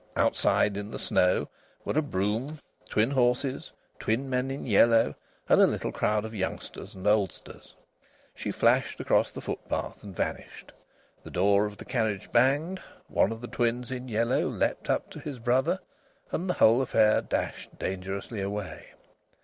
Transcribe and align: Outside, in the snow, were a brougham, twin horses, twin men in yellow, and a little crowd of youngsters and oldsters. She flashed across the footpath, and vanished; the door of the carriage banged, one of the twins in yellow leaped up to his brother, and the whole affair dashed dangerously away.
Outside, 0.15 0.77
in 0.77 0.89
the 0.89 0.97
snow, 0.97 1.47
were 1.85 1.93
a 1.95 2.01
brougham, 2.01 2.57
twin 2.89 3.11
horses, 3.11 3.71
twin 3.99 4.27
men 4.31 4.49
in 4.49 4.65
yellow, 4.65 5.13
and 5.47 5.61
a 5.61 5.67
little 5.67 5.91
crowd 5.91 6.25
of 6.25 6.33
youngsters 6.33 6.95
and 6.95 7.05
oldsters. 7.05 7.75
She 8.33 8.49
flashed 8.49 8.99
across 8.99 9.29
the 9.29 9.41
footpath, 9.41 10.03
and 10.03 10.15
vanished; 10.15 10.71
the 11.21 11.29
door 11.29 11.65
of 11.67 11.77
the 11.77 11.85
carriage 11.85 12.31
banged, 12.31 12.81
one 13.09 13.31
of 13.31 13.41
the 13.41 13.47
twins 13.47 13.91
in 13.91 14.07
yellow 14.07 14.47
leaped 14.47 14.89
up 14.89 15.11
to 15.11 15.19
his 15.19 15.37
brother, 15.37 15.79
and 16.31 16.49
the 16.49 16.55
whole 16.55 16.81
affair 16.81 17.21
dashed 17.21 17.77
dangerously 17.77 18.41
away. 18.41 18.95